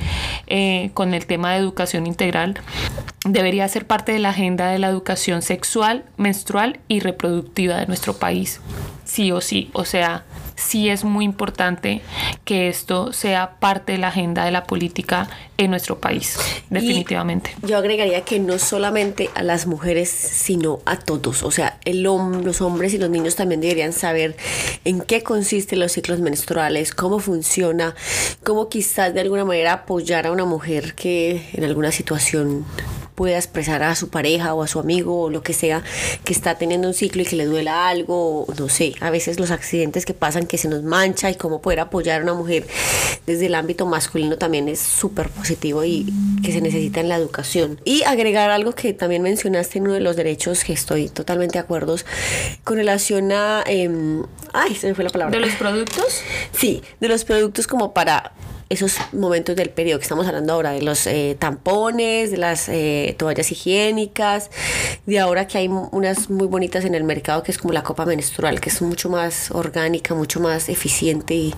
[0.47, 2.61] eh, con el tema de educación integral.
[3.25, 8.15] Debería ser parte de la agenda de la educación sexual, menstrual y reproductiva de nuestro
[8.15, 8.61] país.
[9.05, 10.25] Sí o sí, o sea,
[10.63, 12.01] sí es muy importante
[12.45, 16.39] que esto sea parte de la agenda de la política en nuestro país,
[16.71, 17.55] definitivamente.
[17.63, 21.43] Y yo agregaría que no solamente a las mujeres, sino a todos.
[21.43, 24.37] O sea, el hom- los hombres y los niños también deberían saber
[24.85, 27.95] en qué consisten los ciclos menstruales, cómo funciona,
[28.43, 32.65] cómo quizás de alguna manera apoyar a una mujer que en alguna situación
[33.15, 35.83] pueda expresar a su pareja o a su amigo o lo que sea
[36.25, 39.39] que está teniendo un ciclo y que le duela algo, o no sé, a veces
[39.39, 42.67] los accidentes que pasan que se nos mancha y cómo poder apoyar a una mujer
[43.27, 47.81] desde el ámbito masculino también es súper positivo y que se necesita en la educación.
[47.85, 51.61] Y agregar algo que también mencionaste en uno de los derechos que estoy totalmente de
[51.61, 51.97] acuerdo
[52.65, 53.65] con relación a...
[53.67, 55.39] em, ay, se me fue la palabra.
[55.39, 56.23] ¿De los productos?
[56.53, 58.33] Sí, de los productos como para
[58.73, 63.15] esos momentos del periodo que estamos hablando ahora, de los eh, tampones, de las eh,
[63.19, 64.51] toallas higiénicas,
[65.05, 68.07] de ahora que hay unas muy bonitas en el mercado que es como la copa
[68.07, 71.55] menstrual, que es mucho más orgánica, mucho más eficiente y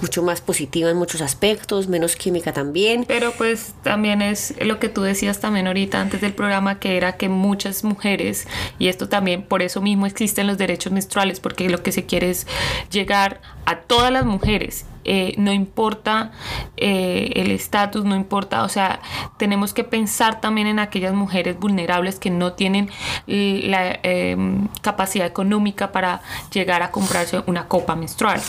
[0.00, 3.04] mucho más positiva en muchos aspectos, menos química también.
[3.06, 7.16] Pero pues también es lo que tú decías también ahorita antes del programa, que era
[7.16, 11.82] que muchas mujeres, y esto también por eso mismo existen los derechos menstruales, porque lo
[11.82, 12.46] que se quiere es
[12.90, 14.84] llegar a todas las mujeres.
[15.12, 16.30] Eh, no importa
[16.76, 19.00] eh, el estatus, no importa, o sea,
[19.38, 22.90] tenemos que pensar también en aquellas mujeres vulnerables que no tienen
[23.26, 24.36] la eh,
[24.82, 28.40] capacidad económica para llegar a comprarse una copa menstrual.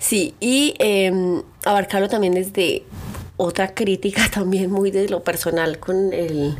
[0.00, 1.12] Sí, y eh,
[1.64, 2.82] abarcarlo también desde
[3.36, 6.58] otra crítica también muy desde lo personal con el,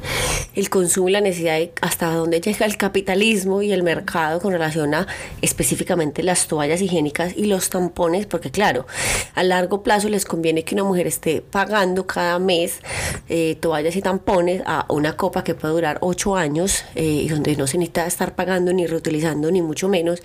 [0.55, 4.53] el consumo y la necesidad de hasta dónde llega el capitalismo y el mercado con
[4.53, 5.07] relación a
[5.43, 8.87] específicamente las toallas higiénicas y los tampones, porque claro,
[9.35, 12.81] a largo plazo les conviene que una mujer esté pagando cada mes
[13.29, 17.57] eh, toallas y tampones a una copa que puede durar ocho años eh, y donde
[17.57, 20.23] no se necesita estar pagando ni reutilizando ni mucho menos.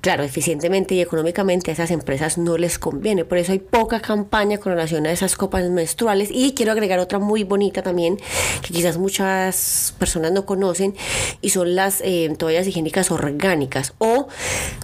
[0.00, 4.58] Claro, eficientemente y económicamente a esas empresas no les conviene, por eso hay poca campaña
[4.58, 8.18] con relación a esas copas menstruales y quiero agregar otra muy bonita también
[8.62, 10.94] que quizás muchas las personas no conocen
[11.40, 14.28] y son las eh, toallas higiénicas orgánicas o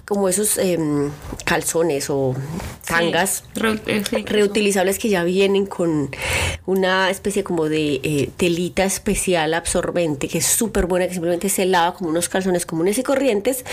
[0.05, 1.11] como esos em,
[1.45, 2.35] calzones o
[2.87, 3.43] tangas
[3.87, 6.09] eh, reutilizables que ya vienen con
[6.65, 11.65] una especie como de eh, telita especial absorbente que es súper buena, que simplemente se
[11.65, 13.65] lava como unos calzones comunes y corrientes,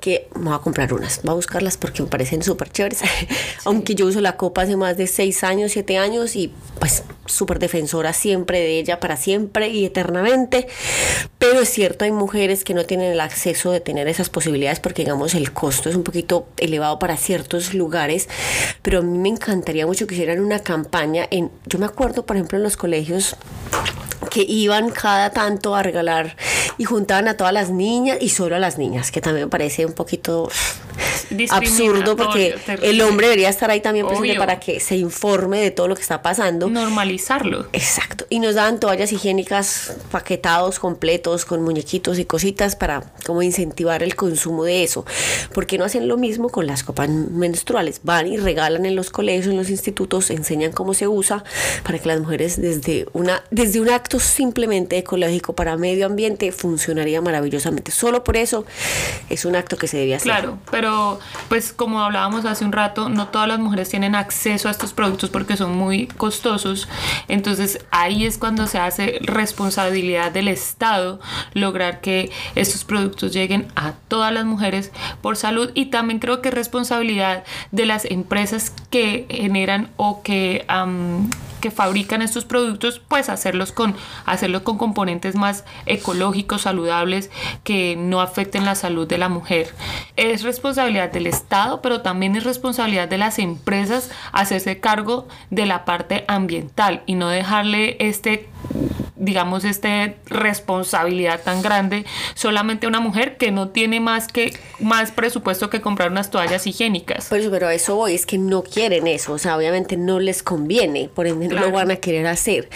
[0.00, 3.00] que me voy a comprar unas, voy a buscarlas porque me parecen súper chéveres,
[3.64, 7.58] aunque yo uso la copa hace más de 6 años, 7 años y pues súper
[7.58, 10.29] defensora siempre de ella para siempre y eternamente,
[11.38, 15.02] pero es cierto, hay mujeres que no tienen el acceso de tener esas posibilidades porque
[15.02, 18.28] digamos el costo es un poquito elevado para ciertos lugares,
[18.82, 22.36] pero a mí me encantaría mucho que hicieran una campaña en, yo me acuerdo por
[22.36, 23.36] ejemplo en los colegios
[24.30, 26.36] que iban cada tanto a regalar
[26.78, 29.84] y juntaban a todas las niñas y solo a las niñas, que también me parece
[29.84, 30.48] un poquito
[31.50, 35.88] absurdo porque el hombre debería estar ahí también presente para que se informe de todo
[35.88, 36.68] lo que está pasando.
[36.68, 37.66] Normalizarlo.
[37.72, 38.26] Exacto.
[38.28, 44.16] Y nos daban toallas higiénicas paquetados, completos, con muñequitos y cositas para como incentivar el
[44.16, 45.04] consumo de eso.
[45.52, 48.00] ¿Por qué no hacen lo mismo con las copas menstruales?
[48.02, 51.44] Van y regalan en los colegios, en los institutos, enseñan cómo se usa
[51.84, 57.20] para que las mujeres desde, una, desde un acto simplemente ecológico para medio ambiente funcionaría
[57.20, 57.90] maravillosamente.
[57.92, 58.64] Solo por eso
[59.28, 60.32] es un acto que se debía hacer.
[60.32, 64.70] Claro, pero pues como hablábamos hace un rato, no todas las mujeres tienen acceso a
[64.70, 66.88] estos productos porque son muy costosos.
[67.28, 71.20] Entonces ahí es cuando se hace responsabilidad del Estado
[71.54, 76.48] lograr que estos productos lleguen a todas las mujeres por salud y también creo que
[76.48, 80.64] es responsabilidad de las empresas que generan o que
[81.60, 83.94] que fabrican estos productos, pues hacerlos con,
[84.26, 87.30] hacerlos con componentes más ecológicos, saludables,
[87.64, 89.74] que no afecten la salud de la mujer.
[90.16, 95.84] Es responsabilidad del Estado, pero también es responsabilidad de las empresas hacerse cargo de la
[95.84, 98.48] parte ambiental y no dejarle este
[99.20, 102.04] digamos, esta responsabilidad tan grande
[102.34, 107.26] solamente una mujer que no tiene más que más presupuesto que comprar unas toallas higiénicas.
[107.30, 110.42] Pero, pero a eso voy, es que no quieren eso, o sea, obviamente no les
[110.42, 112.68] conviene, por ende no lo van a querer hacer.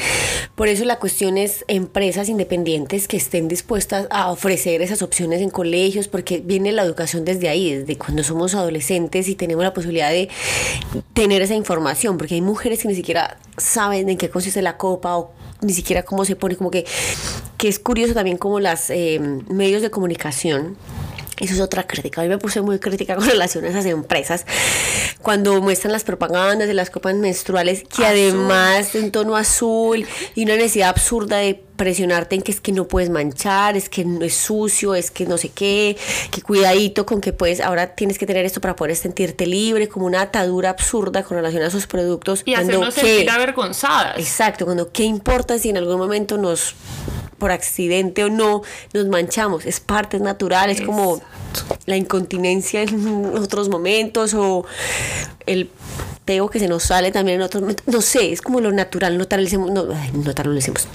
[0.55, 5.51] Por eso la cuestión es empresas independientes que estén dispuestas a ofrecer esas opciones en
[5.51, 10.11] colegios, porque viene la educación desde ahí, desde cuando somos adolescentes y tenemos la posibilidad
[10.11, 10.29] de
[11.15, 15.17] tener esa información, porque hay mujeres que ni siquiera saben en qué consiste la copa
[15.17, 15.33] o
[15.65, 16.85] ni siquiera cómo se pone, como que,
[17.57, 20.77] que es curioso también como las eh, medios de comunicación
[21.41, 22.21] eso es otra crítica.
[22.21, 24.47] A mí me puse muy crítica con relación a esas empresas
[25.23, 30.57] cuando muestran las propagandas de las copas menstruales que además en tono azul y una
[30.57, 34.35] necesidad absurda de presionarte en que es que no puedes manchar, es que no es
[34.35, 35.97] sucio, es que no sé qué,
[36.31, 40.07] que cuidadito con que puedes, ahora tienes que tener esto para poder sentirte libre, como
[40.07, 42.43] una atadura absurda con relación a esos productos.
[42.45, 44.19] Y hacernos sentir avergonzadas.
[44.19, 46.75] Exacto, cuando qué importa si en algún momento nos
[47.39, 49.67] por accidente o no, nos manchamos.
[49.67, 51.21] Es parte natural, es como
[51.87, 54.65] la incontinencia en otros momentos o
[55.47, 55.71] el
[56.25, 57.87] pego que se nos sale también en otros momentos.
[57.87, 59.87] No sé, es como lo natural, naturalicemos, no,
[60.25, 60.89] naturalicemos.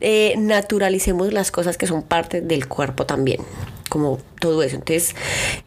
[0.00, 3.40] Eh, naturalicemos las cosas que son parte del cuerpo también,
[3.88, 4.76] como todo eso.
[4.76, 5.14] Entonces,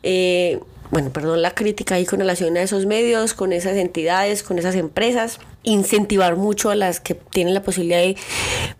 [0.04, 4.60] eh, bueno, perdón la crítica ahí con relación a esos medios, con esas entidades, con
[4.60, 8.18] esas empresas incentivar mucho a las que tienen la posibilidad de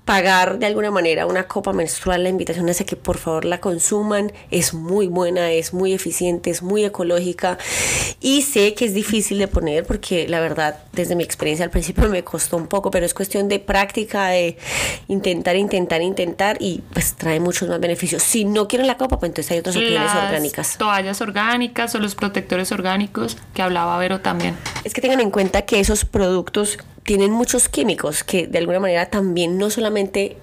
[0.06, 2.24] pagar de alguna manera una copa menstrual.
[2.24, 4.32] La invitación es a que por favor la consuman.
[4.50, 7.58] Es muy buena, es muy eficiente, es muy ecológica
[8.20, 12.10] y sé que es difícil de poner porque la verdad desde mi experiencia al principio
[12.10, 14.58] me costó un poco, pero es cuestión de práctica, de
[15.08, 18.24] intentar, intentar, intentar y pues trae muchos más beneficios.
[18.24, 20.78] Si no quieren la copa, pues entonces hay otras opciones orgánicas.
[20.78, 24.56] Toallas orgánicas o los protectores orgánicos que hablaba Vero también.
[24.84, 29.08] Es que tengan en cuenta que esos productos tienen muchos químicos que de alguna manera
[29.08, 30.38] también no solamente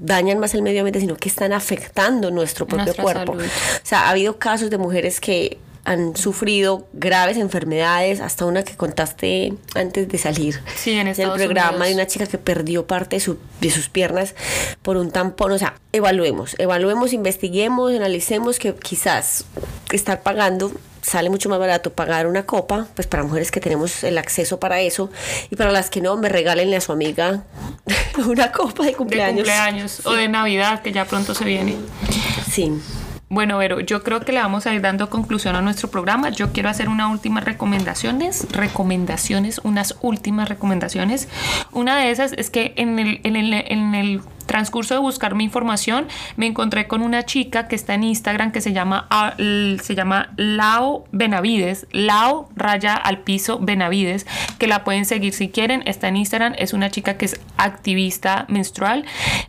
[0.00, 3.32] dañan más el medio ambiente, sino que están afectando nuestro propio cuerpo.
[3.32, 3.36] O
[3.82, 9.54] sea, ha habido casos de mujeres que han sufrido graves enfermedades, hasta una que contaste
[9.74, 13.70] antes de salir sí, en del programa de una chica que perdió parte de, de
[13.70, 14.34] sus piernas
[14.82, 15.52] por un tampón.
[15.52, 19.44] O sea, evaluemos, evaluemos, investiguemos, analicemos que quizás
[19.92, 24.18] estar pagando sale mucho más barato pagar una copa, pues para mujeres que tenemos el
[24.18, 25.10] acceso para eso,
[25.50, 27.44] y para las que no, me regálenle a su amiga
[28.26, 29.46] una copa de cumpleaños.
[29.46, 31.76] De cumpleaños o de Navidad, que ya pronto se viene.
[32.50, 32.72] Sí.
[33.32, 36.30] Bueno, Vero, yo creo que le vamos a ir dando conclusión a nuestro programa.
[36.30, 41.28] Yo quiero hacer unas últimas recomendaciones, recomendaciones, unas últimas recomendaciones.
[41.70, 45.44] Una de esas es que en el, en el, en el transcurso de buscar mi
[45.44, 49.94] información, me encontré con una chica que está en Instagram que se llama, ah, se
[49.94, 54.26] llama Lao Benavides, Lao raya al piso Benavides,
[54.58, 58.46] que la pueden seguir si quieren, está en Instagram, es una chica que es activista
[58.48, 59.04] menstrual,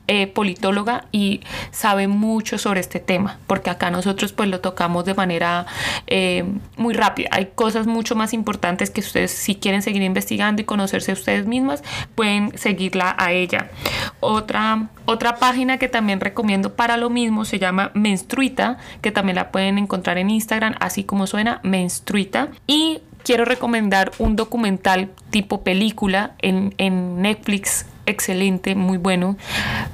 [0.07, 5.15] eh, politóloga y sabe mucho sobre este tema, porque acá nosotros pues lo tocamos de
[5.15, 5.65] manera
[6.05, 6.45] eh,
[6.77, 7.29] muy rápida.
[7.31, 11.81] Hay cosas mucho más importantes que ustedes si quieren seguir investigando y conocerse ustedes mismas,
[12.13, 13.71] pueden seguirla a ella.
[14.19, 19.51] Otra, otra página que también recomiendo para lo mismo se llama Menstruita, que también la
[19.51, 22.49] pueden encontrar en Instagram, así como suena Menstruita.
[22.67, 29.37] Y quiero recomendar un documental tipo película en, en Netflix excelente, muy bueno,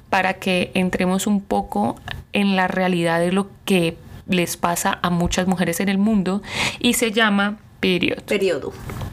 [0.10, 2.00] para que entremos un poco
[2.34, 6.42] en la realidad de lo que les pasa a muchas mujeres en el mundo
[6.80, 8.24] y se llama Period.
[8.24, 8.72] Periodo.
[8.72, 9.07] Periodo.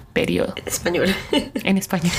[0.56, 1.14] En español.
[1.64, 2.12] En español.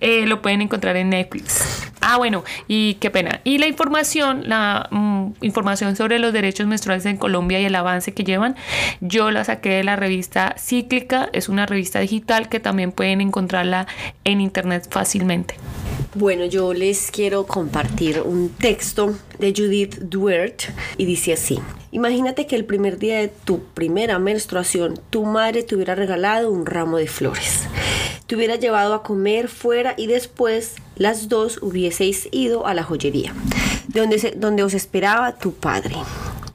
[0.00, 1.88] Eh, lo pueden encontrar en Netflix.
[2.00, 3.40] Ah, bueno, y qué pena.
[3.44, 8.12] Y la información, la mm, información sobre los derechos menstruales en Colombia y el avance
[8.12, 8.56] que llevan,
[9.00, 11.28] yo la saqué de la revista Cíclica.
[11.32, 13.86] Es una revista digital que también pueden encontrarla
[14.24, 15.54] en internet fácilmente.
[16.18, 20.62] Bueno, yo les quiero compartir un texto de Judith Duert
[20.96, 21.60] y dice así.
[21.92, 26.66] Imagínate que el primer día de tu primera menstruación tu madre te hubiera regalado un
[26.66, 27.60] ramo de flores.
[28.26, 33.32] Te hubiera llevado a comer fuera y después las dos hubieseis ido a la joyería,
[33.86, 35.94] donde, donde os esperaba tu padre.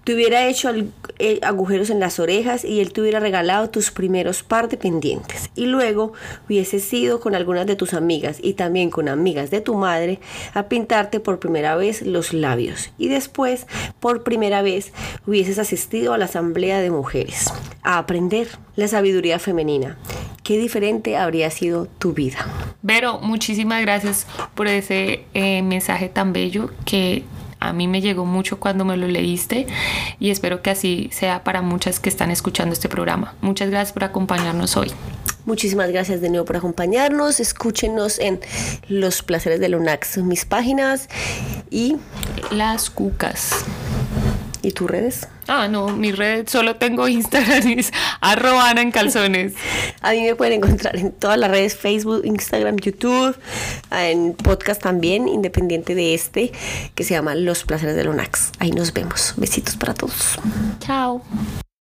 [0.03, 0.91] Te hubiera hecho al-
[1.26, 5.49] eh, agujeros en las orejas y él te hubiera regalado tus primeros par de pendientes.
[5.55, 6.11] Y luego
[6.47, 10.19] hubieses ido con algunas de tus amigas y también con amigas de tu madre
[10.53, 12.91] a pintarte por primera vez los labios.
[12.97, 13.67] Y después,
[14.01, 14.91] por primera vez,
[15.26, 17.53] hubieses asistido a la asamblea de mujeres
[17.84, 19.97] a aprender la sabiduría femenina.
[20.43, 22.45] Qué diferente habría sido tu vida.
[22.82, 27.24] Vero, muchísimas gracias por ese eh, mensaje tan bello que
[27.64, 29.68] a mí me llegó mucho cuando me lo leíste
[30.20, 33.36] y espero que así sea para muchas que están escuchando este programa.
[33.41, 34.91] Muchas gracias por acompañarnos hoy.
[35.45, 37.39] Muchísimas gracias de nuevo por acompañarnos.
[37.39, 38.39] Escúchenos en
[38.88, 41.09] Los Placeres de Lunax, mis páginas
[41.70, 41.97] y,
[42.51, 43.66] Las cucas.
[44.64, 45.28] Y tus redes.
[45.47, 47.91] Ah, no, mi red solo tengo Instagram, es
[48.22, 49.53] arroba Ana en calzones.
[50.01, 53.38] A mí me pueden encontrar en todas las redes, Facebook, Instagram, YouTube,
[53.91, 56.51] en podcast también, independiente de este,
[56.95, 58.51] que se llama Los Placeres de Lunax.
[58.59, 59.34] Ahí nos vemos.
[59.38, 60.39] Besitos para todos.
[60.80, 61.22] Chao.